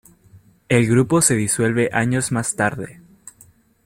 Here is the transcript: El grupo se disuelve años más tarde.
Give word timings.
El 0.67 0.87
grupo 0.87 1.21
se 1.21 1.35
disuelve 1.35 1.91
años 1.93 2.31
más 2.31 2.55
tarde. 2.55 3.01